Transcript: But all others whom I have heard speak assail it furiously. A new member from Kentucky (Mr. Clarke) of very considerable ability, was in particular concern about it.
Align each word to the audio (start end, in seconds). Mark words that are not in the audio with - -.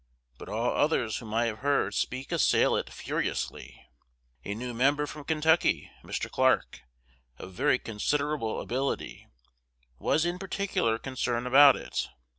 But 0.39 0.49
all 0.49 0.71
others 0.75 1.17
whom 1.17 1.31
I 1.31 1.45
have 1.45 1.59
heard 1.59 1.93
speak 1.93 2.31
assail 2.31 2.75
it 2.75 2.89
furiously. 2.91 3.85
A 4.43 4.55
new 4.55 4.73
member 4.73 5.05
from 5.05 5.25
Kentucky 5.25 5.91
(Mr. 6.03 6.27
Clarke) 6.27 6.81
of 7.37 7.53
very 7.53 7.77
considerable 7.77 8.61
ability, 8.61 9.27
was 9.99 10.25
in 10.25 10.39
particular 10.39 10.97
concern 10.97 11.45
about 11.45 11.75
it. 11.75 12.07